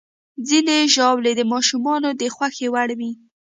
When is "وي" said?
2.99-3.11